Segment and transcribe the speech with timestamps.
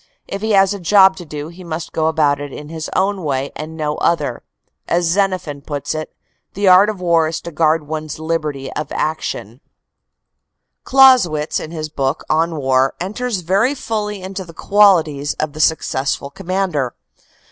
[0.27, 3.51] If he has a job to do, he must go about it his own way
[3.55, 4.41] and no other.
[4.87, 6.11] As Zenophen puts it:
[6.55, 9.61] "The art of war is to guard one s liberty of action."
[10.87, 14.55] THE CORPS COMMANDER 293 Clausewitz in his book, "On War," enters very fully into the
[14.55, 16.95] qualities of the successful commander.